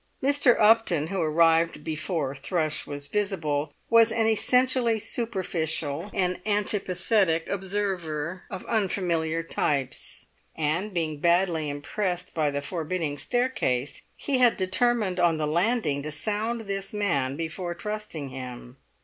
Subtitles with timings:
[0.23, 0.59] Mr.
[0.59, 8.65] Upton, who arrived before Thrush was visible, was an essentially superficial and antipathetic observer of
[8.65, 10.25] unfamiliar types;
[10.55, 16.09] and being badly impressed by the forbidding staircase, he had determined on the landing to
[16.09, 18.77] sound his man before trusting him.